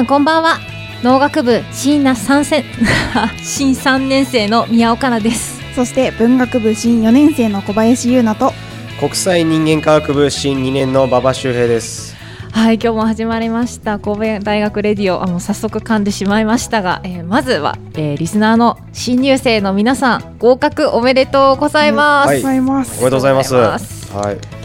[0.00, 0.58] さんこんばんは。
[1.02, 2.64] 農学部新な三戦。
[3.44, 5.60] 新三年生の宮岡奈です。
[5.74, 8.54] そして文学部新4年生の小林優奈と。
[8.98, 12.16] 国際人間科学部新2年の馬場周平です。
[12.50, 13.98] はい今日も始まりました。
[13.98, 15.22] 神戸大学レディオ。
[15.22, 22.92] あもう早速噛んでしまいましたが、えーまずは、えーリスナーの新入生の皆さん合格おめでとうございます、はいございます。
[23.00, 23.54] おめでとうございます。
[23.54, 24.40] おめでとうございます。
[24.50, 24.59] はい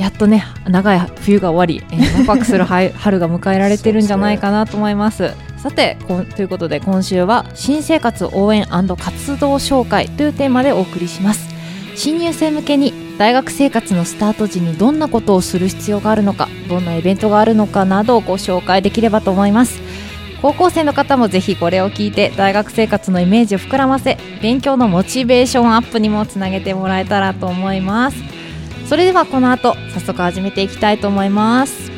[0.00, 5.34] やっとね長い冬が終わり、えー、ワクワクする 春が迎えられてるんじゃないかなと思います。
[5.58, 11.50] さてこということで今週は新生活応援活動紹介というテーマでお送りします。
[11.96, 19.82] 新入生向けに大学生活のスタート時にどんなことをする必要があるのかどんなイベントがあるのかなどをご紹介できればと思います。
[20.40, 28.39] 高校生の方もぜひこれを聞いて大学生活のイメージを膨らませ勉強のモチベーションアップにもつなげてもらえたらと思います。
[28.90, 31.92] それではこの後早速始めていきたいと思います。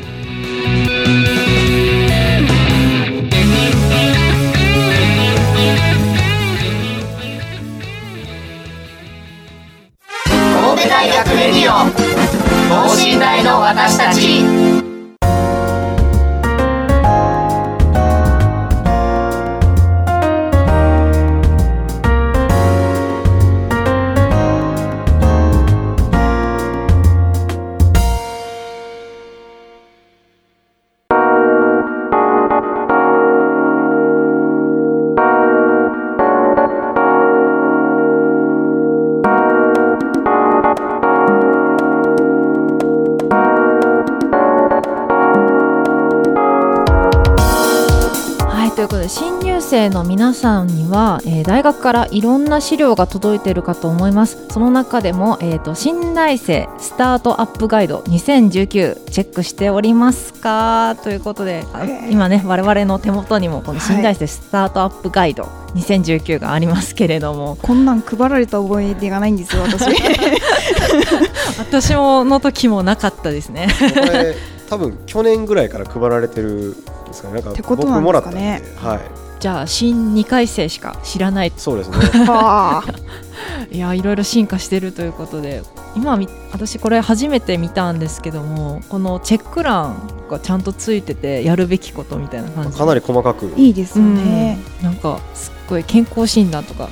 [50.03, 54.47] の皆さんには、えー大学からいろんな資料が届いているかと思います。
[54.49, 60.95] その中でも、えー、と新大生スタートアップガイド2019チェックしておりますか？
[61.03, 62.11] ということで、あえー。
[62.11, 65.43] 今ね我々の手元にもこの新大生スタートアップガイド
[65.75, 69.85] 2019がありますけれども、こんなん配られた覚えがないんですよ私。
[71.59, 73.67] 私もの時もなかったですね。
[73.79, 74.35] これ
[74.69, 76.71] 多分去年ぐらいから配られてるん
[77.05, 77.35] ですかね。
[77.35, 78.39] なんかてこと僕もらったんで。
[78.39, 78.99] ねはい
[79.43, 81.51] じゃあ新2回生しか知らない。
[81.57, 81.97] そうですね。
[82.23, 82.85] はあ。
[83.75, 85.63] いやいろいろ進化してるということで
[85.97, 89.97] 今み私これ初めて見たんですけどもこのチェック欄
[90.29, 92.77] がちゃんとついててやるべきことみたいな感じ。
[92.77, 93.53] かなり細かく。
[93.57, 94.85] いいですよね、うん。
[94.85, 96.87] なんかすっごい健康診断とか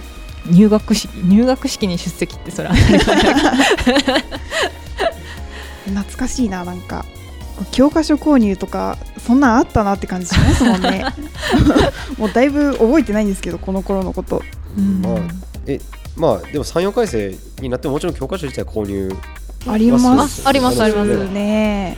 [0.46, 2.70] 入学式入学式に出席ってそれ
[5.88, 7.06] 懐かしいななんか
[7.72, 11.06] 教科書購入とかそんなんあったなって感じしますもんね。
[12.18, 14.42] もうだいぶ覚えてないんですけどこの頃のこと。
[14.78, 15.02] うん。
[15.02, 15.20] まあ
[15.68, 15.80] え
[16.16, 19.16] まあでも34回生になってももちろん教科書自体は購入
[19.68, 20.42] あります。
[20.46, 20.82] ああります。
[20.82, 21.98] ありますね。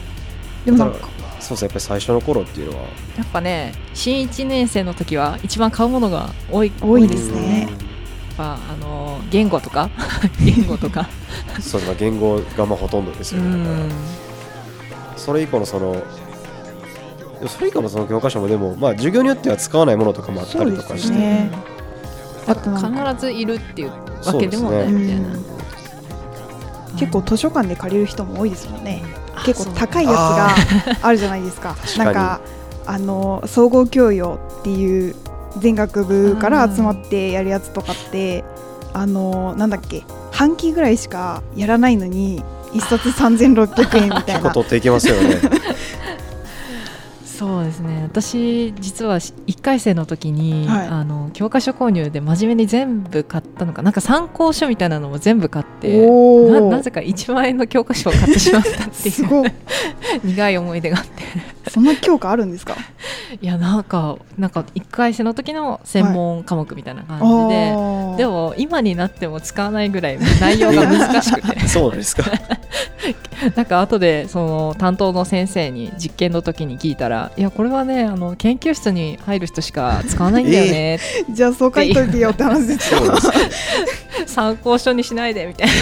[0.66, 1.08] でもなんか
[1.40, 2.84] そうですねやっぱり最初の頃っていうのは。
[3.18, 6.72] やっぱね新1年生の時は一番買うものが多い。
[6.82, 7.62] 多いですね。
[7.62, 7.70] やっ
[8.38, 9.90] ぱあの言語とか
[10.44, 11.08] 言語とか。
[11.56, 11.98] うんそうですね。
[12.00, 13.58] 言語がまあほとんどですうよね。
[13.64, 13.90] だからん
[15.24, 16.04] それ以降のその
[17.48, 21.52] それ以降のその教科書もでもまあ授業によっては使わないものとかもあったりとかして、ね。
[22.46, 23.92] あと必ずいるっていう
[24.26, 25.44] わけでもないみたいな、うん。
[26.98, 29.02] 結構図書館で借りる人も多いですもんね。
[29.34, 30.56] あ結構高いやつが
[31.08, 31.78] あるじゃないですか。
[31.98, 32.42] なんか
[32.86, 35.16] あの総合教養っていう
[35.58, 38.44] 全学部から集まってやるやつとかって
[38.92, 40.04] あのなんだっけ。
[40.32, 42.44] 半期ぐらいしかやらないのに
[42.74, 44.22] 一冊3600円みたいな。
[44.22, 45.40] 結構取っていけますよね。
[47.26, 48.04] そうですね。
[48.04, 50.88] 私実は1回生の時に、はい。
[50.88, 53.82] あの教科書購入で真面目に全部買ったのか。
[53.82, 59.12] なんか参考書みたいなのも全部買ってななぜか1万円の教科書を買ってしまったっていう。
[59.12, 59.52] すごい
[60.24, 61.24] 苦い思い出があって
[61.70, 62.76] そんな教科あるんですか？
[63.42, 68.16] いやなんかなんか1回生の時の専門科目みたいな感じで、あー。
[68.18, 71.60] でも今になっても使わないぐらい内容が難しくて。
[71.68, 72.24] そうなんですか。
[73.56, 81.00] なんか後でその担当の先生に実験の時に聞いたら「いやこれはねあの研究室に入る人しか使わないんだよね」
[81.30, 83.02] じゃあそう書いといてよって話ですよ。
[84.26, 85.74] 参考書にしないでみたいな。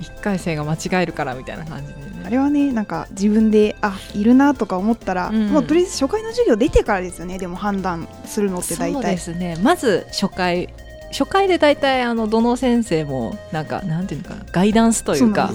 [0.00, 1.94] 1回生が間違えるからみたいな感じで。
[1.94, 5.50] ねあれはねなんか自分であいるなとか思ったら、うん。
[5.50, 7.38] もうとりあえず初回の授業出てからですよね。
[7.38, 9.56] でも判断するのって大そうで体すね。
[9.62, 10.68] まず初回
[11.16, 15.48] 初回で大体あのどの先生もなんかなんていうのかなガイダンスというか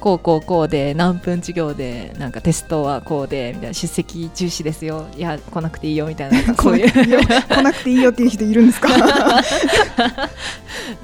[0.00, 5.06] こうこうこうで何分授業でなんかテストはこうでみたいな出席重視ですよ。
[5.16, 6.90] いや来なくていいよみたいなそういう。
[6.90, 8.10] 来なくていいよ。
[8.10, 8.88] っていう人いるんですか？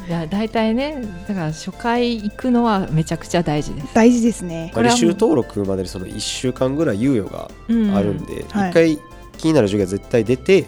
[0.08, 4.70] いや大体ねだから初回行くのはめちゃくちゃ大事です、大事ですね。
[4.74, 7.94] これは履修登録までにその1週間ぐらい猶予がうん。
[7.94, 8.98] あるんで、はい一回
[9.36, 10.64] 気になる授業は絶対出て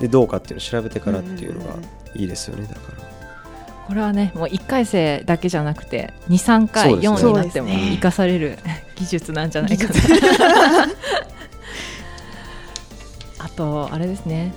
[0.00, 1.74] でどうかっていうのを調べてからっていうのが
[2.14, 3.08] いいですよねだから。
[3.86, 7.08] これはねもう1回生だけじゃなくて23回、ね。
[7.08, 8.58] 4になっても生かされる
[8.96, 9.94] 技術なんじゃないかな。
[13.38, 14.52] あとあれですね。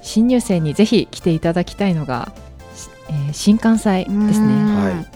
[0.00, 2.32] 新入生にぜひ来ていただきたいのが、
[2.74, 4.46] しえー新幹祭ですね。
[4.46, 4.84] ん。
[4.84, 5.06] はい。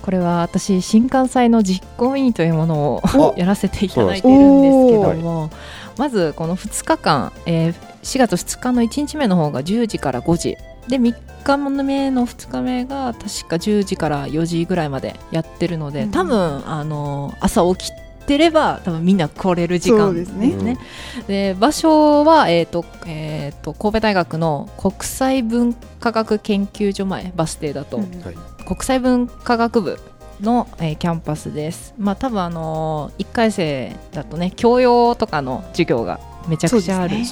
[0.00, 5.48] これは私新幹線の実行委員というものおを やらせていただいているんですけども
[5.96, 10.58] まずこの2日間、えー4月2日の1日目の方が10時から5時
[10.88, 11.14] で3
[11.44, 16.10] 日目の2日目が確か10時から4時ぐらいまでやってるので、うん。
[16.10, 17.92] 多分あの朝起き
[18.26, 20.48] てれば多分みんな来れる時間ですね。
[20.48, 20.78] ね。
[21.26, 28.02] で場所は、えーとえー、と神戸大学の国際文化学研究所前バス停だと、うん。
[28.22, 28.34] はい。
[28.66, 29.98] 国際文化学部
[30.40, 31.94] の、えーキャンパスです。
[31.98, 37.26] まあ多分あのー、1回生だとね教養とかの授業がめちゃくちゃあるね。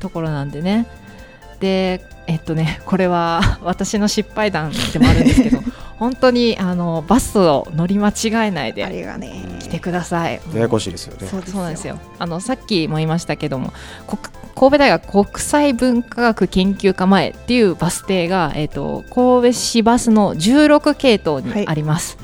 [0.00, 0.86] ところなんでね。
[1.62, 5.60] でえっとね これは 私の失敗談でもあるんですけど
[5.96, 10.40] 本当にあのバスを乗り間違えないあでれがね来てください。
[10.52, 11.28] ややこしいですよね。
[11.28, 11.96] そうなんですよ。
[12.18, 13.72] あのさっきも言いましたけども
[14.08, 14.20] 国
[14.56, 22.18] 神戸大学国際文化学研究科前っていうバス停が、えー、と神戸市バスの16系統にあります、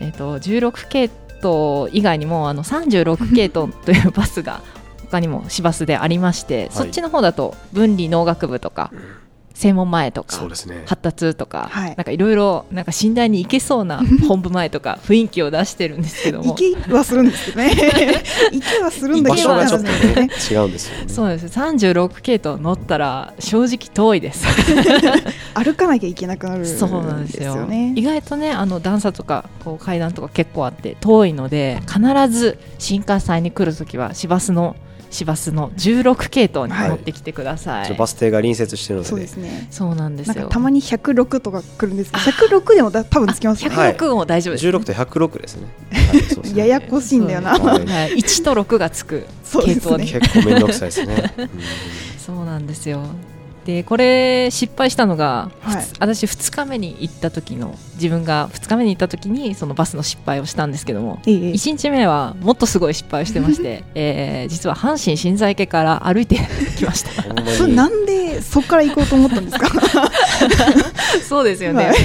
[0.00, 1.10] えー、と16系
[1.44, 4.62] 統以外にもあの36系統というバスが
[5.10, 8.90] 他にも市バスでありまして、そっちの方だと分理農学部とか
[9.58, 10.84] 専門前とかそうですね。
[10.86, 11.96] 発達とか、はい。
[11.96, 16.54] なんかいろいろなんか寝台に行けそうな本部前とか 雰囲気を出してるんですけども。
[16.54, 17.74] 行けはするんですけどね。
[18.52, 21.04] 行けはするんだ場けど所がね違うんですよね。
[21.08, 21.46] そうです。
[21.46, 24.46] 36系統乗ったら正直遠いです。
[25.54, 27.56] 歩かなきゃいけなくなるんですそうなんですよ。
[27.56, 34.76] よね意外とねあの段差とかこう階段とか結構あって遠いので必ず新幹線に来るときは市バスの
[35.10, 39.08] 市バスの16系統に乗ってきてください、ちょバス停が隣接してるので。
[39.08, 39.68] そうですね。
[39.70, 40.34] そうなんですよ。
[40.34, 45.66] なんかたまに106とか来るんですけど106でもだ多分つきますね、はい106も大丈夫です、16と106ですね。
[45.92, 46.20] はい。
[46.24, 47.86] そうですねややこしいんだよな、はい。
[47.86, 49.26] はい、1と6がつく
[49.64, 50.10] 系統に。
[50.10, 51.34] 結構面倒くさいですね。
[51.38, 51.50] うん。
[52.18, 53.02] そうなんですよ
[53.68, 55.84] でこれ失敗したのが、はい。
[55.98, 66.36] 私2日目に行った時の自分が2日目に行った時にそのバスの失敗をしたんですけどもええ1日目はもっとすごい失敗をしてまして、 えー実は阪神心斎家から歩いて
[66.78, 67.10] きました。
[67.58, 69.68] それなんでそこから行こうと思ったんですか？
[71.28, 71.96] そうですよね、はい。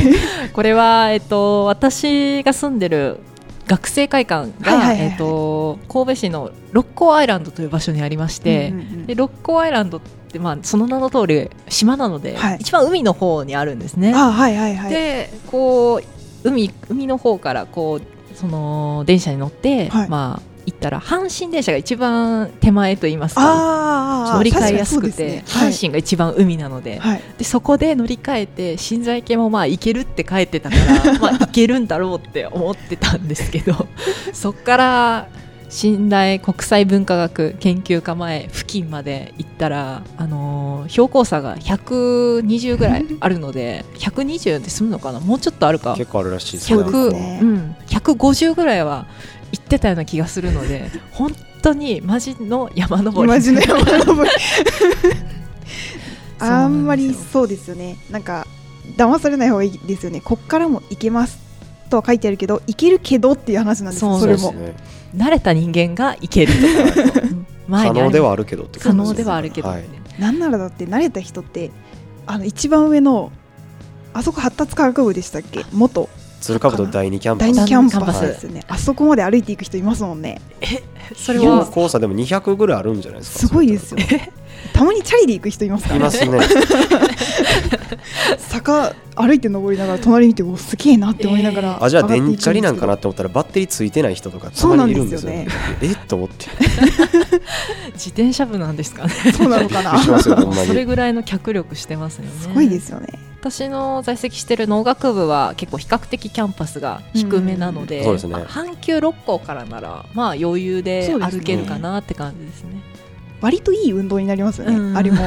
[0.52, 3.20] これは、えっと、私が住んでる
[3.68, 9.06] 学生会館が、えっと、神戸市の六甲アイランドという場所にありまして、うんうんうん。
[9.06, 12.58] で六甲アイランドって、まあ、その名の通り島なので、はい。
[12.60, 14.14] 一番海の方にあるんですね。
[14.16, 14.92] あはいはいはい。
[14.92, 16.04] でこう
[16.48, 20.10] 海海の方からこうその電車に乗って、はい。
[20.10, 25.70] まあ行ったら阪神電車が一番手前と言いますか乗り換えやすくて、確かにそうですね。
[25.72, 33.88] 阪神が一番海なので、はい、はいでそこで乗り換えて新在家もまあ行けるって書いてたから まあ行けるんだろうって思ってたんですけど
[34.32, 35.28] そっから
[35.74, 45.20] 信頼国際文化学研究科前付近まで行ったら、あのー標高差が120ぐらいあるので 120で済むのかな？
[45.20, 45.96] もうちょっとあるか。
[45.98, 47.40] 結構あるらしいですそうねですね。
[47.42, 49.08] うん、150ぐらいは
[49.52, 53.34] 行ってたような気がするので 本当にマジの山登り。
[53.34, 54.30] マジの山登り。
[56.38, 56.84] あなんですよ。
[56.84, 57.98] んまりそうですよね。
[58.12, 58.46] なんか
[58.96, 60.22] 騙されない方がいいですよね。
[60.24, 61.40] こっからも行けます
[61.90, 64.40] とは書いてあるけど行けるけどっていう話なんですよそうそれも。
[64.40, 64.76] そうですね
[65.16, 67.22] 慣れた人間が行けるとか。
[67.70, 69.84] 可能ではあるけどって可能ではあるけど、はい。
[70.20, 71.72] なんならだって慣れた人って
[72.28, 73.32] あの一番上の
[74.14, 75.66] あそこ発達科学部でしたっけ？
[75.72, 76.10] 元。
[76.42, 77.54] 鶴かぶと第二キャンパス。
[77.56, 78.22] 第二キャンパスキャンパス。
[78.22, 80.42] ですよね、あそこまで歩いていく人いますもんね。
[80.62, 80.84] 標
[81.16, 83.48] それは高差でも200ぐらいあるんじゃないですか？
[83.48, 83.98] すごいですよ
[84.72, 86.40] たまにチャリで行く人いますからいますね。
[88.38, 95.48] 坂歩いて登りながら隣見ておすげえなって思いながら、あじゃあ電チャリなんかなって思ったらバッテリーついてない人とかたまにいるんですよね。
[95.82, 96.48] えっと思って。
[97.94, 99.14] 自転車部なんですかね。
[99.36, 100.00] そうなのかな。
[100.20, 102.32] それにぐらいの脚力してますよね。
[102.42, 103.08] すごいですよね。
[103.40, 108.04] 私の在籍してる農学部は結構比較的キャンパスが低めなので,、うん。
[108.06, 108.34] そうですね。
[108.34, 112.82] まあ阪急六甲からならまあ余裕で歩けるかなって感じですね。
[113.44, 114.98] 割といい運動になりますよね、うん。
[114.98, 115.18] あれも。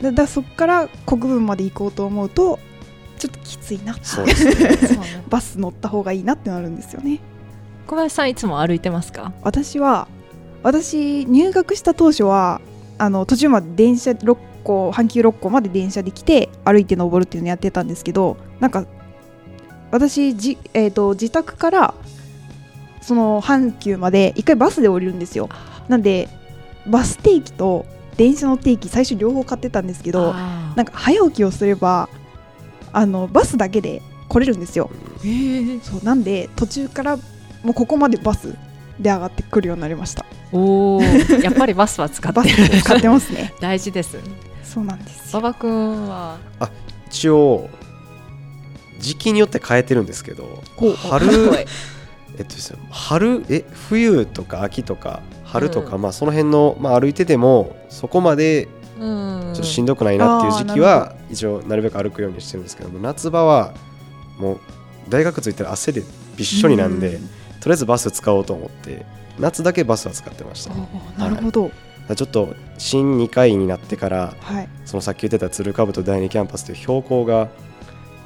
[0.00, 2.58] だそこから国分まで行こうと思うと
[3.18, 3.94] ちょっときついな。
[4.02, 4.44] そうです
[4.98, 5.22] ね。
[5.28, 7.20] バス乗った方がいいなってなるんですよね。
[7.86, 9.32] 小林さんいつも歩いてますか？
[9.42, 10.08] 私は
[10.62, 12.62] 私入学した当初は
[12.96, 18.86] あの途中まで電車6個阪急6個まで電車で来て歩いて登るっていうのやってたんですけどなんか
[19.90, 21.94] 私じ、えー、と自宅から
[23.02, 25.50] その阪急まで一回バスで降りるんですよ。
[25.88, 26.30] なんで
[26.86, 27.86] バス定期と
[28.16, 32.08] 電車の定期最初両方買ってたんですけどなんか早起きをすれば
[32.92, 34.90] あのバスだけで来れるんですよ。
[35.20, 35.82] えー。
[35.82, 37.16] そうなんで途中から
[37.62, 38.54] もうここまでバス
[39.00, 40.24] で上がってくるようになりました。
[40.52, 41.42] おー。
[41.42, 42.40] やっぱりバスは使って
[42.80, 43.52] 使ってますね。
[43.60, 44.18] 大事です。
[44.62, 45.40] そうなんですよ。
[45.40, 46.38] 馬場君は？
[47.08, 47.68] 一応
[49.00, 50.94] 時期によって変えてるんですけどこう。
[50.94, 51.26] 春
[52.36, 55.20] えっとですね春え冬とか秋とか
[55.54, 58.68] 春とか、うまあその辺の、まあ、歩いててもそこまで
[58.98, 59.52] うん。
[59.54, 63.72] ちょっとしんどくないなっていう時期あは一応なるべく歩くようにしてるんですけども夏場は
[64.38, 64.60] もう
[65.08, 66.02] 大学着いたら汗で
[66.36, 67.18] びっしょりなんで、
[67.60, 69.06] とりあえずバス使おうと思って
[69.38, 70.74] 夏だけバスは使ってました、
[71.18, 71.70] なるほど。
[72.08, 74.68] らちょっと新2回になってからはい。
[74.84, 77.48] そのさっき言ってた鶴かぶと第2キャンパスという標高が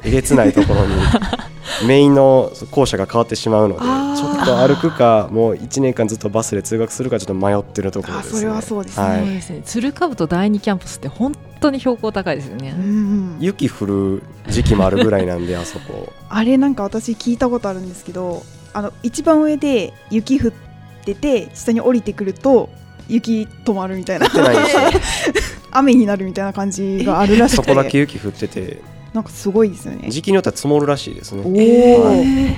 [0.05, 0.95] えげつないところに
[1.87, 9.07] メインの校舎が変わってしまうのでちょっと歩くかもう1年間ずっとバスで通学するかちょっと迷ってるところです、ね、あそれはそうですね。
[9.07, 9.62] はい。
[9.64, 12.75] 鶴かぶと第二キャンパスって本当に標高高いですよね。
[12.76, 16.12] うんうん雪降る時期もあるぐらいなんであそこ。
[16.28, 20.52] あれなんか私聞いたことあるんですけどあの一番上で雪降っ
[21.05, 22.69] てて下に降りてくると
[23.09, 24.26] 雪止まるみたいな。
[25.71, 28.81] 雨になるみたいな感じがあるらしそくこだてけ雪降ってて
[29.12, 30.10] なんかすごいですよね。
[30.10, 31.96] 時期によっては積もるらしいですおね。
[31.98, 32.54] お、はい。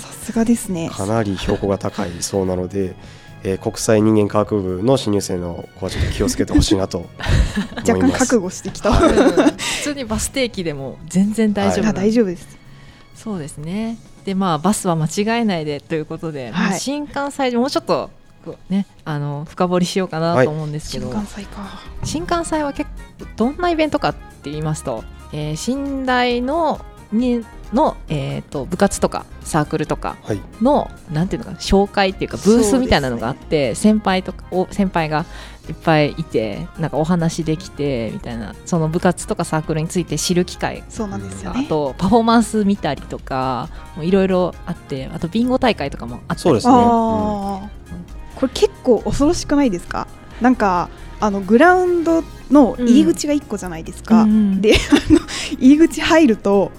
[0.00, 0.90] さすがですね。
[0.90, 2.94] かなり標高が高いそうなので、
[3.42, 7.08] えー国際人間科学部の新入生の子はちょっと気をつけてほしいなと 思
[7.76, 8.18] 若干います。
[8.18, 9.14] 覚悟してきた、はい。
[9.14, 12.46] うん普通にバス定期でも全然大丈夫あなんで大丈夫です。
[13.14, 13.96] そうですね。
[14.24, 18.10] でまあバスは間違えないでということで、まあはい新幹線もうちょっと
[18.44, 21.82] こうねあの深掘りしようかなと思うんですけど、新幹線か。
[22.04, 25.02] 新幹線は結構どんなイベントかって言いますと、
[25.32, 30.40] えー寝台のにの、えー、と部活とかサークルとかはい。
[30.60, 35.24] のなんていうのかな紹介っていうかブースみたいなのがあって、先輩とかお先輩が
[35.68, 40.84] いっぱいいてなんかお話できてみたいなその部活とかサークルについて知る機会。
[40.88, 47.68] そうなんですよあねとパフォーマンス見たりとかもういろいろあってあとビンゴ大会とかもあったりそうですね、こ
[48.42, 50.06] れ結構恐ろしくないですか？
[50.40, 50.88] なんか
[51.20, 55.20] あのグラウンドの入り口が1個じゃないですか、うんであの
[55.58, 56.70] 入り口入ると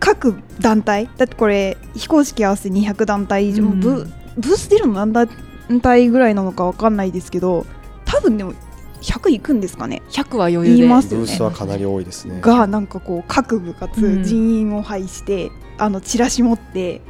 [0.00, 5.28] 各団体だってこれ非公式合わせて200団体以上、うんブブース出るの何団
[5.80, 7.66] 体ぐらいなのか分かんないですけど
[8.04, 8.54] 多分でも
[9.04, 10.02] 100いくんですかね。
[10.08, 10.74] 100は余裕で。
[10.76, 11.26] 言いますよね。
[11.26, 12.40] ブースはかなり多いですね。
[12.40, 14.24] がなんかこう各部う活ん。
[14.24, 17.02] 人員を配して、あのチラシ持って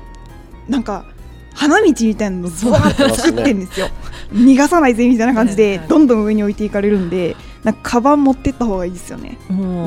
[0.68, 1.06] なんか
[1.54, 3.88] 花道みたいなのをブワーッと作ってんですよ。
[4.32, 9.38] 逃がさないぜみたいな感じでどんどん上に置いていかれるんでなんかカバン持ってった方がいいですよね。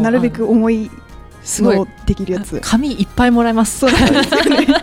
[0.01, 0.89] なるべく重い
[1.43, 2.59] すごいのできるやつ。
[2.63, 3.79] 紙いっぱいもらえます。
[3.79, 4.67] そうなんですよね。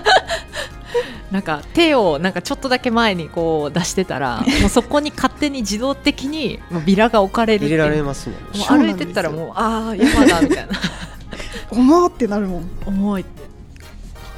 [1.30, 7.70] なんか手をなんかちょっとだけ前にこう出してたら もうそこに勝手に自動的にもうビラが置かれるっていう。
[7.72, 8.66] 入れられますもんね。
[8.68, 10.72] もう歩いてったらもうああ山だみたいな。
[11.70, 12.70] 重ってなるもん。
[12.86, 13.24] 重い。
[13.24, 13.30] か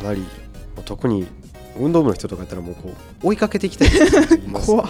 [0.05, 0.25] なり
[0.85, 1.27] 特に
[1.79, 3.89] 運動部の人とかやったらもうこう追いかけてきたい。
[4.53, 4.87] 怖っ。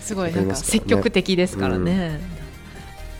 [0.00, 2.20] すごいなんか積極的ですからね。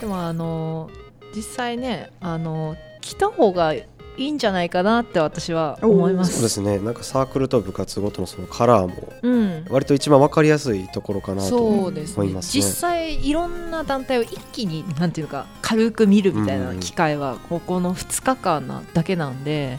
[0.00, 0.90] でもあの
[1.34, 6.24] 実際ねあの来た方がいいんじゃないかなって私は思いま。
[6.24, 6.78] そうですすね。
[6.80, 9.64] なんかサークルと部活ごとのそのカラーもうん。
[9.70, 12.14] 割と一番わかりやすいところかなとそうですね。
[12.22, 12.62] 思いますね。
[12.62, 19.78] 実際いろんな団体を一気になんていうか軽く見るみたいな機会はここの2日間なだけなんで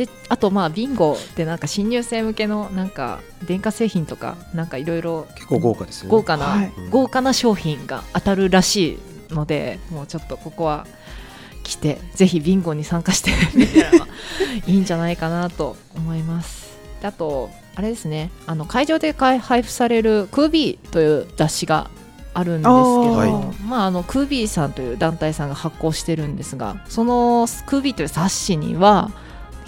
[0.00, 6.10] であとまあビンゴってなんか新入生向けのなんか電化製品とかなんかいろいろ結構豪華ですよね。
[6.10, 6.72] 豪華な、はい。
[6.88, 10.86] 豪華な商品が当たるらしいのでもうちょっとここは
[11.64, 14.06] 来てぜひビンゴに参加してみたら
[14.66, 16.78] いいんじゃないかなと思います。
[17.02, 18.30] であとあれですね。
[18.46, 21.90] あの会場で開配布されるクービーという雑誌が
[22.32, 29.10] あるんですけど、はまあ、あのクービーさんという団体さんが発行してるんですがそのクービーという冊子には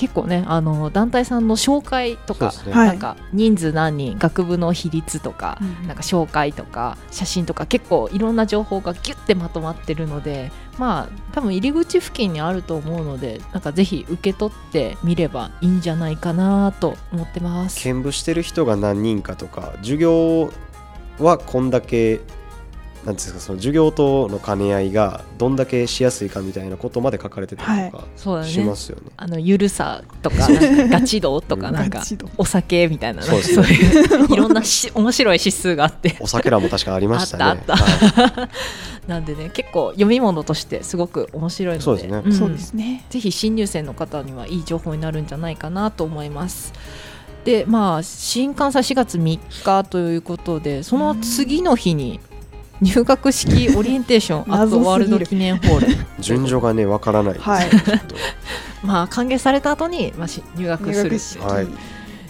[0.02, 2.88] 結構ねあの団体さんの紹介とか、ね、はい。
[2.88, 5.87] なんか人数何人学部の比率とか、うん。
[5.87, 17.80] なんか紹介とか写真とか結構いろんな情報がギュッてまとまってるのでまあ多分入り口付近にあると思うのでなんかぜひ受け取ってみればいいんじゃないかなと思ってます。
[17.80, 20.52] 兼部してる人が何人かとか授業
[21.21, 22.23] はこんだけ
[23.04, 29.11] なんですかその授業との兼ね合いがどんだけしやすいかみたいなことまで書かれてたりとかしますよね。
[29.16, 30.37] あのゆるさとか
[30.88, 32.02] ガチ度とかうんなんか
[32.38, 36.16] お酒みたいなそうですそうねいういろんなし面白い指数があって。
[36.21, 37.44] お酒らも確かありましたね。
[37.44, 38.49] あったあはい。
[39.09, 41.85] なんでね結構読み物としてすごく面白いので。
[41.85, 42.18] そうですね。
[42.21, 42.32] ん。
[42.32, 43.04] そうですね。
[43.11, 46.73] ぜひ新入生の方にはいい情報になるんじゃないかなと思います。
[47.44, 52.21] でまあ新監査4月3日ということでその次の日に
[52.83, 55.87] 入学式オリエンテーションアットワールド記念ホール。
[56.19, 57.35] 順序がねわからない。
[57.35, 57.71] です、はい。
[58.83, 61.69] まあ歓迎された後にまあし入学する入学式、はい。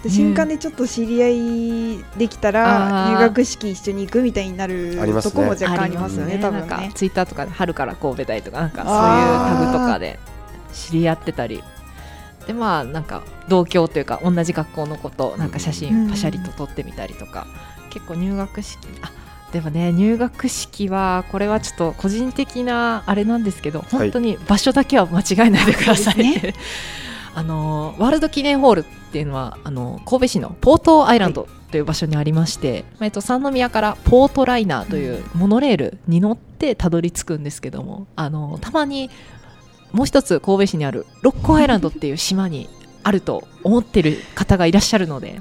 [0.03, 5.31] で瞬間でちょっと知り合いできたら、入学式一緒に行くみたいになるありますね。
[5.31, 8.97] とこも若干ありますよね多分なんかねツイッターとかで春から神戸大とかなんかそうい
[9.57, 10.19] うタグとかで
[10.73, 11.63] 知り合ってたり。
[12.47, 15.75] でまあなんか同郷というか同じ学校の子となんか写うん。
[15.75, 17.47] 真パシャリと撮ってみたりとか、
[17.89, 19.11] 結構入学式あ
[19.53, 26.59] でもね入学式はこれはちょっと個人的なあれなんですけど本当に場所だけは間違えないでください、そうです
[27.35, 39.11] あのワールド記念ホールっていうのはあの神戸市のポートアイランドという場所にありまして、えっと、三宮からポートライナーというモノレールに乗ってたどり着くんですけどもあのたまに
[39.93, 42.69] もう一つ神戸市にある六甲アイランドっていう島に
[43.03, 45.41] あると思ってる方がいらっしゃるので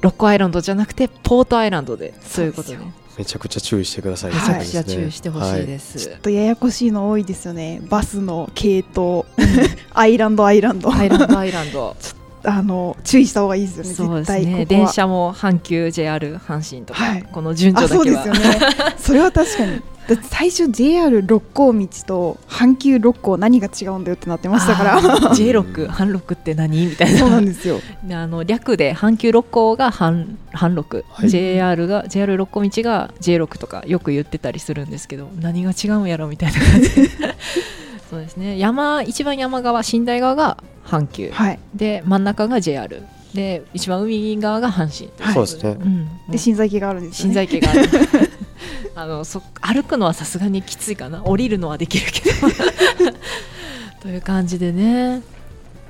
[0.00, 2.84] 六甲アイランドじゃなくてポートアイランドでそういうことでめ
[3.18, 5.98] めちゃくちゃ注意してください、ちゃくちゃ注意してほしいです。
[5.98, 7.82] ちょっとややこしいの多いですよね。
[7.90, 9.26] バスの系統。
[9.92, 10.90] アイランドアイランド。
[10.90, 11.96] アイランドアイランド。
[12.42, 13.94] あの注意した方がいいですよね。
[13.94, 14.58] そうです絶対ここは。
[14.60, 17.22] ね電車も阪急 JR 阪神とか、はい。
[17.30, 18.24] この順あ序だけは。
[18.24, 18.94] そうですよね。
[18.96, 24.96] それは確かにだって最初 JR 六甲道と阪急六甲何が違うんだよってなってましたから。
[24.96, 27.18] あー J6 阪六って何みたいな。
[27.20, 27.78] そうなんですよ。
[28.02, 31.30] であの略で阪急六甲が阪阪六、はい。
[31.30, 36.92] JR が JR 六甲道が J6 とかよく言ってたりするんですけど何が違うんやろみたいな感じ。
[36.92, 37.08] で
[38.10, 38.58] そうですね。
[38.58, 41.60] 山一番山側寝台側が阪急、はい。
[41.76, 43.00] で真ん中が JR
[43.34, 45.34] で一番海側が阪神、はい。
[45.34, 45.70] そうですね。
[45.80, 47.34] うん、で心臓系があるんですね。
[47.34, 47.88] 臓系がある。
[48.96, 51.22] あのそ歩くのはさすがにきついかな。
[51.22, 52.36] 降りるのはできるけど。
[54.02, 55.22] という感じでね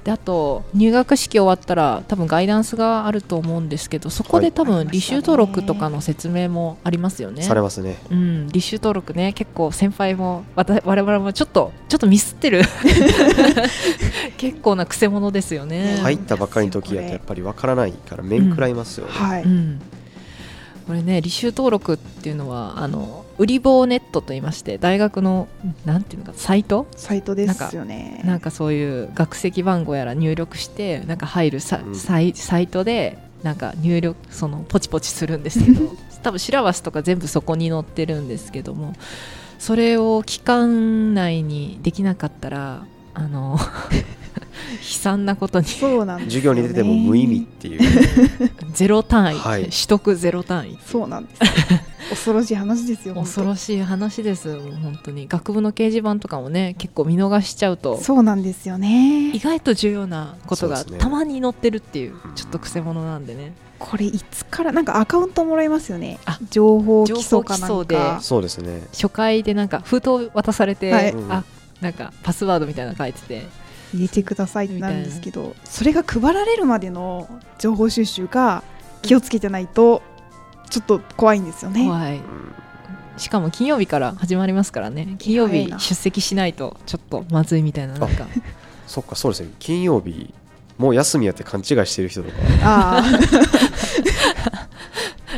[0.04, 7.42] であと入学式終わったら多分ガイダンスがあると思うんですけどそこで多分履修登録とかの説明もありますよね。
[7.42, 7.98] されますね。
[8.10, 9.32] うん、履修登録ね。
[9.34, 12.62] 結構先輩もわた我々もちょっとちょっとミスってる。
[14.38, 15.98] 結構なくせ者ですよね。
[16.02, 19.80] 入ったばっかりの時やとやっぱりわからないから面食らいますよね、はい、うん、
[20.86, 25.48] これね履修登録っていうのはあの売り棒ネットと言いまして大学の
[25.87, 26.87] なんていうのかサイト？
[26.94, 28.20] サイトですよね。
[28.26, 31.94] なんかそういう学籍番号やら入力してなんか入るサ,、うん。
[31.94, 35.90] サイサイトでなんか入力そのポチポチするんですけど
[36.22, 38.92] 多分シラバスとか全部そこに載ってるんですけども
[39.59, 43.59] それを期間内にできなかったらあの
[44.79, 45.66] 悲惨なことに。
[45.66, 46.55] そうなんですよね。
[46.55, 47.81] 授業に出ても無意味っていう。
[48.74, 49.62] ゼロ単位、はい。
[49.64, 50.79] 取得ゼロ単位。
[50.85, 51.40] そうなんです
[52.11, 55.29] 恐ろしい話ですよ恐ろしい話ですもう本当に。
[55.29, 57.98] 学部の掲示板とかもね結構見逃しちゃうと。
[57.98, 59.31] そうなんですよね。
[59.33, 63.53] 意外と重要なことがたまに載ってるっていうちょっとくせ者なんでね。
[63.79, 66.18] これいつからなんかアカウントもらえますよね。
[66.26, 67.85] あ情報基礎かなんか。
[67.85, 68.20] で。
[68.20, 68.83] そうですね。
[68.92, 71.14] 初回でなんか封筒渡されて、はい。
[71.29, 71.44] あ
[71.81, 73.46] なんかパスワードみたいなの書いてて
[73.94, 78.62] 入れてくださいってなるんですけどそれが配られるまでの情報収集が
[79.03, 80.03] 気をつけてないと
[80.70, 81.85] ちょっと怖いんですよね。
[81.85, 82.20] 怖い。
[83.16, 85.16] しかも金曜日から始まりますからね。
[85.18, 88.26] 金曜日出席しないとちょっとまずいみたいななんか。
[88.87, 89.50] そっかそうですね。
[89.59, 90.33] 金曜日
[90.79, 92.37] もう休みやって勘違いしてる人とか。
[92.62, 93.03] あ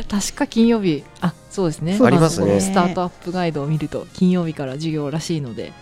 [0.09, 1.03] 確か金曜日。
[1.19, 1.97] あそうですね。
[1.97, 2.53] そうありますね。
[2.53, 5.73] のスタートアップガイドを見ると金曜日から授業らしいので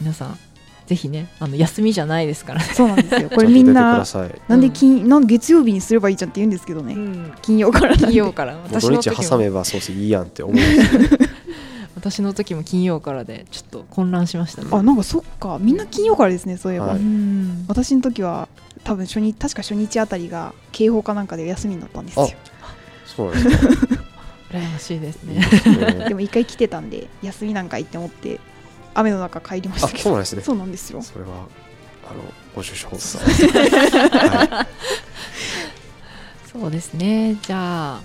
[0.00, 0.38] 皆さん
[0.86, 2.66] ぜひねあの休みじゃないですからね。
[2.70, 3.30] あそうなんですよ。
[3.34, 4.04] これみんな
[4.48, 6.94] なんで金なん月曜日にすればいいじゃんって言うんですけどね。
[6.94, 7.32] うん。
[7.40, 8.56] 金曜から金曜から。
[8.64, 10.54] 私の時も土日挟めばそうそういいやんって思う。
[10.54, 11.00] んですよ
[11.96, 14.68] 私の時も金曜からでちょっと混乱しましたね。
[14.70, 15.58] あなんかそっか。
[15.58, 16.96] みんな金曜からですねそういえば、はい。
[16.98, 17.64] うん。
[17.66, 18.48] 私の時は
[18.82, 22.28] 多分初日確か初日あたりが警報かなんかで休みになったんですよ。
[23.06, 24.04] そうですか。
[24.54, 26.04] 羨ましいですいいねですね。
[26.08, 28.38] でも一回来てたんで休みなんか行って思って
[28.94, 30.04] 雨の中帰りましあたけど。
[30.04, 30.42] そうなんですね。
[30.42, 31.02] そうなんですよ。
[31.02, 31.30] それは
[32.10, 32.22] あの
[32.54, 32.98] ご愁傷。
[32.98, 34.66] さは
[36.52, 37.36] そうですね。
[37.42, 38.00] じゃあ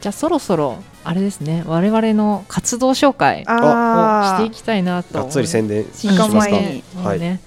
[0.00, 1.62] じゃあそろそろあれですね。
[1.66, 6.28] 我々の活動紹介をしてあいきたいなとがっつり宣伝しますか？
[6.28, 7.40] 前にはい。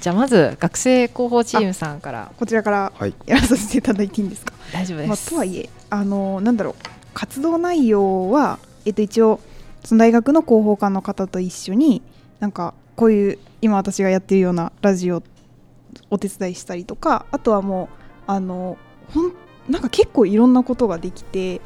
[0.00, 2.32] じゃあまず学生広報チームさんから。
[2.38, 3.14] こちらからはい。
[3.26, 4.52] やらさせていただいていいんですか？
[4.72, 6.74] 大丈夫です、まあ、とはいえあのなんだろう
[7.12, 9.40] 活動内容は、えっと、一応
[9.84, 12.02] その大学の広報官の方と一緒に
[12.38, 15.22] なんかこういう今私がやってるようなラジオ
[16.10, 17.88] お手伝いしたりとかあとはもう
[18.26, 18.76] あの
[19.08, 19.32] ほん
[19.68, 21.60] なんか結構いろんなことができて、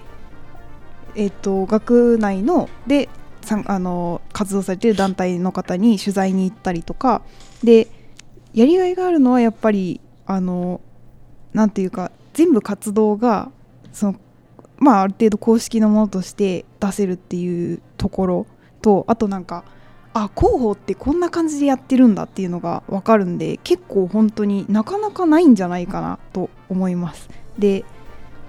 [1.15, 3.09] えっと、学内ので
[3.43, 7.23] さあの活動されてる団体の方に取材に行ったりとか
[7.63, 7.89] で
[8.53, 10.81] やりがいがあるのはやっぱりあの
[11.53, 13.51] なんていうか全部活動が
[13.93, 14.17] その
[14.79, 18.47] まあある程度公式のものとして出せるっていうところ
[18.83, 19.65] とあとなんか
[20.13, 27.29] あ広報ってこんな感じでやってるんだっていうのが分かるんで結構本当になかなかないんじゃないかなと思います。
[27.59, 27.85] で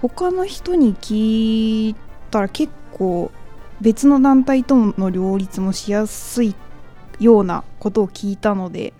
[0.00, 1.96] 他の人に聞い
[2.30, 3.32] たら結構
[3.80, 6.54] 別の団体との両立もしやすい
[7.18, 8.94] ようなことを聞いたので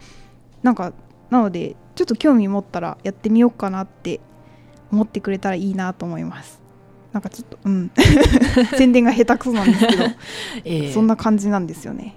[0.62, 0.92] なんか
[1.30, 4.20] なのでちょっと興味持ったらやってみようかなって
[4.90, 6.65] 思ってくれたらいいなと思います。
[7.16, 7.90] なんかちょっとうん。
[8.76, 10.04] 宣伝が下手くそなんですけど、
[10.66, 10.92] ええ。
[10.92, 12.14] そんな感じなんですよね。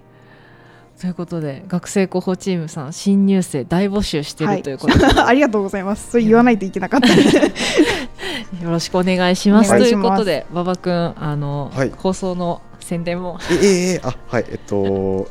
[1.00, 4.58] ということで学生広報チームさん新入生大募集してはい。
[4.58, 6.12] るということで、 ありがとうございます。
[6.12, 7.16] それ言わないといけなかった。
[7.16, 7.44] ですよ
[8.70, 9.70] ろしくお願いします。
[9.70, 10.02] お願いします。
[10.02, 11.94] ということで馬場君あの、はい。
[11.96, 13.40] 放送の宣伝も。
[13.50, 14.46] ええええあはい。
[14.50, 15.30] えっと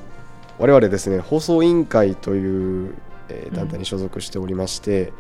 [0.59, 2.95] 我々ですね放送委員会という、
[3.29, 5.13] えー団体に所属しておりまして、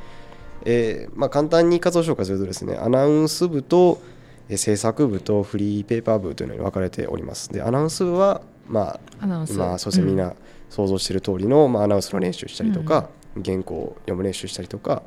[0.64, 4.17] えーまあ、簡単に活動紹介するとですねアナウンス部と、えー
[4.56, 7.50] 制作部とフリーペーパー部というのに分かれております。
[7.50, 9.56] でアナウンス部はまあアナウンス。
[9.58, 10.34] まあそうですね、みんな
[10.70, 13.11] 想像している通りの、まあ、アナウンスの練習したりとか、
[13.44, 15.02] 原稿を読む練習したりとか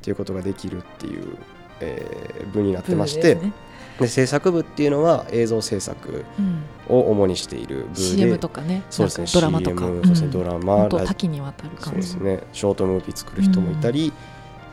[0.00, 1.36] っていうことができるっていう、
[1.80, 3.52] えー部になってまして、部
[4.00, 6.62] で制作部っていうのは映像制作うん。
[6.88, 9.84] を主にしている部で CM とかねそうですねドラマとか。
[9.84, 14.12] CM そうですねんドラマ本当ラジ多岐にわたるそう感じですねショートムービー作る人もいたり、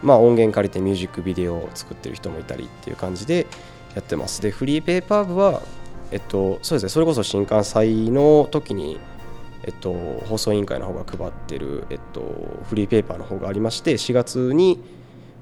[0.02, 3.48] まあ、音源借りてミュージックビデオを作ってる人もいたりっていう感じで
[3.96, 4.42] やってます。
[4.42, 5.62] でフリーペーパー部は
[6.12, 6.90] えっとそうですね。
[6.90, 9.00] それこそ新幹祭の時に
[9.66, 9.94] えっと、
[10.28, 12.22] 放送委員会の方が配ってる、えっと、
[12.70, 14.80] フリーペーパーの方がありまして4月に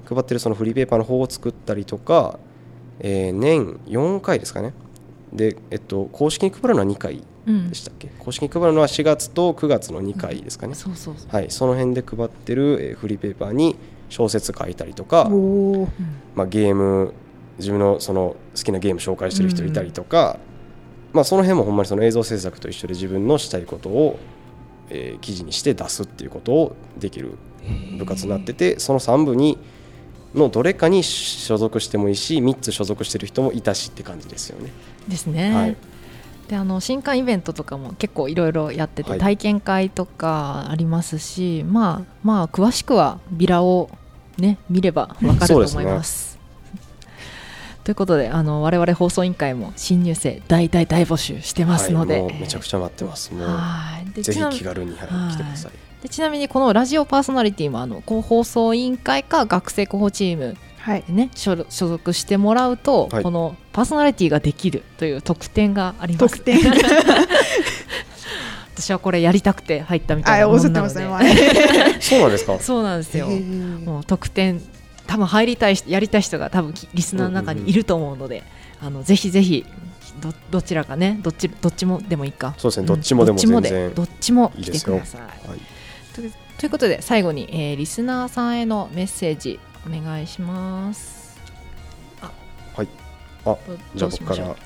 [0.06, 2.38] 配ってるそのフリーペーパーの方を作ったりとか、
[3.00, 4.72] えー年4回ですかね。
[5.32, 7.68] で、えっと、公式に配るのは2回うん。
[7.68, 10.74] でしたっけ、公式に配るのは4月と9月の2回ですかね、
[11.28, 13.76] はい、その辺で配ってる、えーフリーペーパーに
[14.08, 15.28] 小説書いたりとか、
[16.34, 17.12] まあ、ゲーム
[17.58, 20.38] 自分のその好きなゲーム紹介してる人いたりとか、
[21.12, 24.18] まあ、その辺もほんまにその映像制作と一緒で自分のしたいことを、
[24.90, 27.38] えー記事にして出すっていうことをできる
[27.98, 29.58] 部活になっててその3部に
[30.34, 34.72] のどれかに所属してもいいし3つ所属してる人もいたしって感じですよね。
[35.08, 35.76] ですね、はい。
[36.48, 39.18] であの新刊イベントとかも結構いろいろやってて、はい。
[39.20, 43.90] 体験会とかありますしまあまあ詳しくはビラを
[44.36, 46.33] ね見ればわかると思います。
[47.84, 53.32] ということであの我々放送委員会も新入生大大大募集してますので、はい、めちゃくちゃ待ってます。
[53.34, 54.10] もうはい。
[54.10, 55.10] でぜひちなみ気軽に、来てく
[55.46, 55.72] ださい。
[56.02, 61.04] でちなみにこのラジオパーソナリティもあのこう放送委員会か学生広報チームはい。
[61.06, 63.22] でね所所属してもらうと、はい。
[63.22, 66.36] このパーソナリティができるという特典があります。
[66.36, 66.60] 特典
[68.76, 70.94] 私はこれやりたくて入ったみたいなもんなので。
[72.00, 72.58] そうなんですか？
[72.58, 73.28] そうなんですよ。
[73.28, 74.62] もう特典
[75.06, 78.42] 多分入りたい人やりたい人が多分きリスナーの中にいると思うので、
[78.80, 79.66] あのぜひぜひ
[80.20, 82.54] どどちらかねどっちどっちもでもいいか。
[82.58, 82.86] そうですねん。
[82.86, 85.20] どっちもでも全然どっちも来てください。
[85.20, 85.60] はい
[86.14, 86.26] とい。
[86.26, 91.38] うということで最後に、えーリスナーさんへのメッセージお願いします。
[92.74, 92.88] はい。
[93.44, 93.58] あど
[93.94, 94.56] じゃあ僕から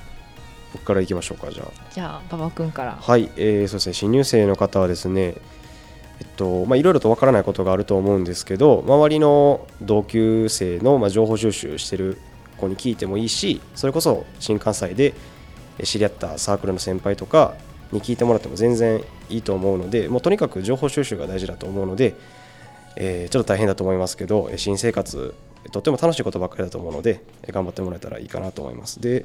[0.71, 1.67] 僕からいきましょうかじゃあ。
[1.91, 2.97] じゃあ馬場君から。
[3.01, 5.35] はい、えーそうですね新入生の方はですね
[6.21, 12.17] えっとまあいろいろとわからないことがあると思うんですけど周りの同級生のまあ情報収集してる
[12.57, 15.13] 子に聞いてもいいしそれこそ新幹線で
[15.83, 17.55] 知り合ったサークルの先輩とか
[17.91, 22.15] に聞いてもらっても全然いいと思うのでもうとにかく情報収集が大事だと思うので、
[22.95, 25.33] えーちょっと大変だと思いますけど新生活
[25.71, 29.01] とっても楽しいことばっかりだと思うので頑張ってもらえたらいいかなと思います。
[29.01, 29.23] で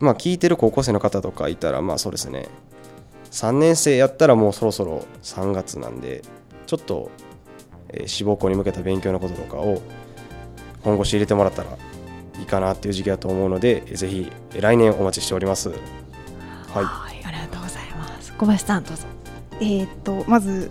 [0.00, 2.48] まあ聞いてる高校生の方とかいたらまあそうですね。
[3.30, 6.22] 3年生やったらもうそろそろ3月なんで
[6.66, 7.10] ちょっと、
[7.90, 9.80] えー志望校に向けた勉強のこととかを
[10.82, 11.70] 本腰入れてもらったら
[12.38, 15.68] いいかなっていう時期だと思うのでえーぜひえー来年お待ちしております。
[15.70, 15.78] はい。
[16.76, 18.32] はいありがとうございます。
[18.34, 19.04] 小林さんどうぞ。
[19.60, 20.70] えーっとまず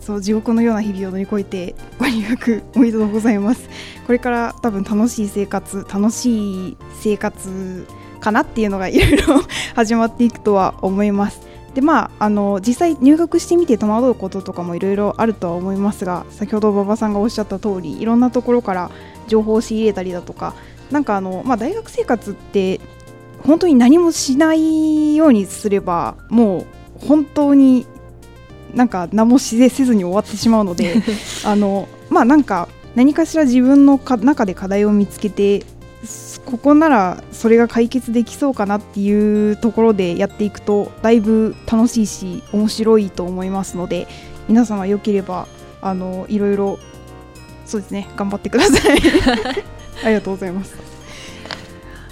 [0.00, 3.68] そう地獄のような日々を乗り越えてご入学おめでとうございます。
[4.06, 7.86] これから多分楽しい生活楽しい生活
[8.20, 9.24] かなっていうのがいろいろ
[9.76, 11.40] 始まっていくとは思います
[11.78, 18.90] でまああの実際入学してみて戸惑うこととかもいろいろあるとは思いますが先ほど馬場さんがおっしゃった通りいろんなところから
[19.28, 20.56] 情報を仕入れたりだとか
[20.90, 22.80] なんかあの、まあ、大学生活って
[23.44, 26.66] 本当に何もしないようにすればも
[27.02, 27.86] う本当に
[28.74, 30.96] なんか何もせずに終わってしまうので
[31.46, 35.77] あのまあなんか何かしら自分のか中で課題を見つけてす
[36.44, 44.06] ここならそれが解決できそうかなっていうところでやっていくとだいぶ楽しいし面白いと思いますので
[44.48, 45.48] 皆様よければ
[45.82, 46.78] あのいろいろ
[47.66, 48.98] そうですね頑張ってください。
[50.04, 50.74] ありがとうございます。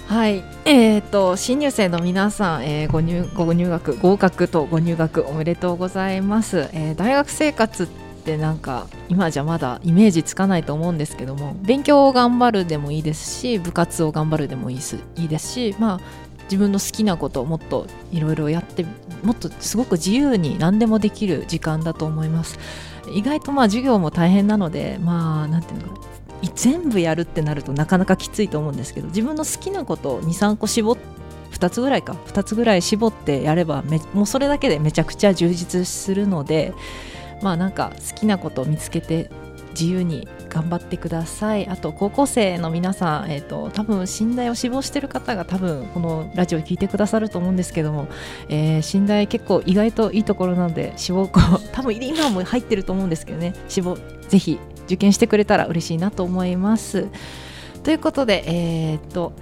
[0.07, 15.99] はい、えー、と新入生の皆さん、えーご入ご入学合格とご入学おめでとうございます、えー大学生活ってなんか今じゃまだイメージつかないと思うんですけども勉強を頑張るでもいいですし部活を頑張るでもいいすいいですしまあ
[16.45, 18.85] 自分の好きなことをもっといろいろやって
[19.23, 22.57] もっとすごく自由に何でもできる時間だと思います。
[23.13, 26.07] 意外とまあ授業も大変なのでまあなんていうのかな。
[26.55, 30.97] 全部やるってなるとなかなかきついと思うんですけど自分の好きなことを23個絞っ
[31.51, 36.73] 2つぐらいか2つぐらい絞ってやればめもうそれだけでめちゃくちゃ充実するので
[37.41, 39.29] まあなんか好きなことを見つけて
[39.71, 41.67] 自由に頑張ってください。
[41.67, 48.07] あと高校生の皆さん、えー、と多分信頼を志望してる方が多分このラジオ聞いてくださると思うんですけども、
[48.49, 51.39] えー信頼結構意外といいところなので志望校
[51.71, 53.53] 多分今も入ってると思うんですけどね。
[53.67, 53.97] 志望
[54.27, 57.07] ぜひ受験してくれたら嬉しいなと思います。
[57.83, 59.33] ということで、えーっと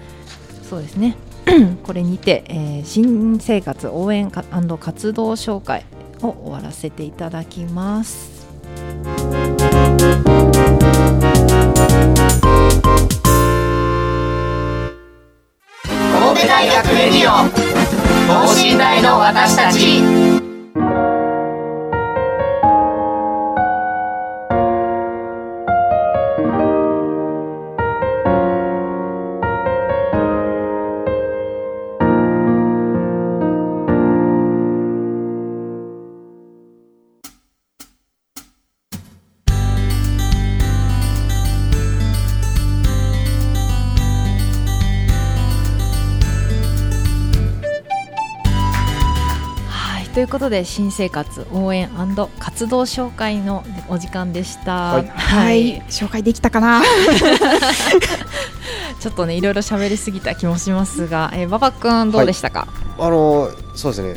[0.69, 1.15] そうですね。
[1.83, 5.85] これにて、えー新生活応援か活動紹介。
[6.21, 8.45] を終わらせていただきます。
[15.85, 17.31] 神戸大学レディオ
[18.27, 20.01] 等身大の私たち
[50.15, 51.89] ということで新生活応援
[52.39, 54.93] 活動紹介のお時間でした。
[54.93, 55.07] はい。
[55.09, 56.81] はい、紹介できたかな？
[59.01, 64.15] ちょっとねいろいろ喋りすぎた気もしますが、えー、馬場くんどうでしたか、あのそうですね。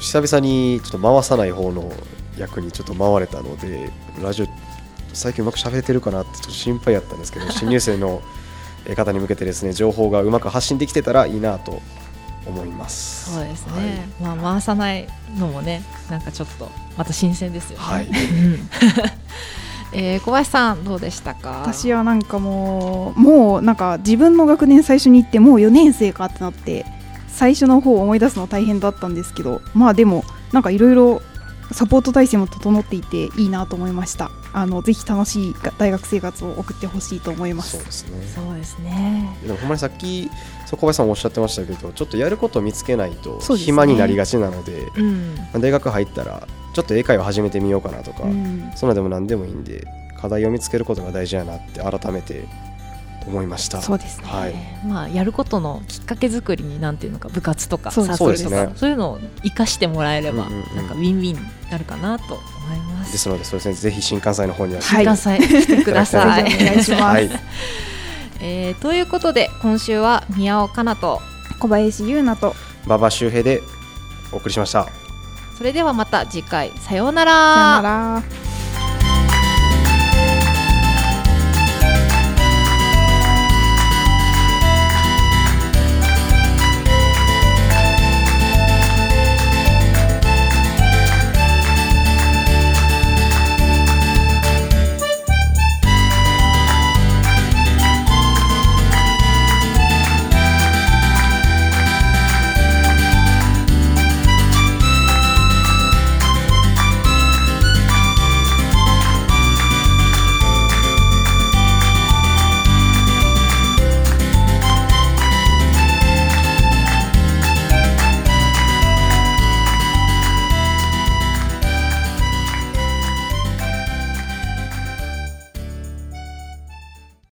[0.00, 1.92] 久々にちょっと回さない方の
[2.36, 4.46] 役にちょっと回れたのでラジオ
[5.12, 8.22] 最近うまく喋れてるかなってちょっと心配やったんですけど 新入生の
[8.86, 11.80] えー方に向けてですね情報がうまく発信できてたらいいなと
[12.44, 13.34] 思います。
[13.34, 17.84] そうですね、まあ回さないのもねなんかちょっとまた新鮮ですよね。
[17.84, 18.68] はい、うん。
[19.92, 21.62] えー小林さんどうでしたか？
[21.64, 26.84] 私はなんかもうもうなんか自分の学年最初に行ってもう4年生かってなって
[27.28, 31.22] 最初の方を思い出すの大変だったんですけどまあでもなんかいろいろ
[31.72, 34.30] サポート体制も整っていていいなと思いました。
[34.52, 37.76] あのぜひ楽しい大学生活を送ってほしいと思います。
[37.76, 38.26] そうですね。
[38.34, 39.36] そうですね。
[39.42, 40.30] でもほんまにさっき
[40.70, 45.36] 小林さんもおっしゃってましたけどちょっとやることを見つけないと暇になりがちなのでうん。
[45.60, 48.70] 大学入ったらちょっと英会話始めてみようかなとか、うん。
[48.74, 49.86] そんなでも何でもいいんで
[50.18, 52.46] 課題を見つけることが大事やなって改めて
[53.28, 53.80] 思いました。
[53.80, 54.26] そうですね。
[54.26, 54.54] はい、
[54.86, 58.50] まあやることのきっかけ作りになんていうのか部活とかそうサーそうですね。
[58.50, 60.76] クルとかそういうのを生かしてもらえれば、うんうんうん。
[60.76, 61.38] なんかウィンウィンに
[61.70, 62.42] なるかなと思
[62.74, 63.12] います。
[63.12, 63.74] ですのでそうですね。
[63.74, 65.04] ぜひ新幹線の方には、はい。
[65.04, 66.42] 新幹線来てください。
[66.42, 67.30] お願いします、はい。
[68.40, 71.20] えーということで今週は宮尾かなと
[71.58, 72.54] 小林優奈と
[72.86, 73.62] 馬場周平で
[74.32, 74.86] お送りしました。
[75.56, 76.70] それではまた次回。
[76.78, 78.37] さようなさよなら